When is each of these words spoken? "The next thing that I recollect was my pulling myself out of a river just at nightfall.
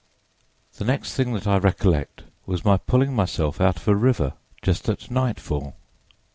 "The 0.77 0.83
next 0.83 1.13
thing 1.13 1.33
that 1.33 1.45
I 1.45 1.59
recollect 1.59 2.23
was 2.47 2.65
my 2.65 2.77
pulling 2.77 3.15
myself 3.15 3.61
out 3.61 3.77
of 3.77 3.87
a 3.87 3.95
river 3.95 4.33
just 4.63 4.89
at 4.89 5.11
nightfall. 5.11 5.75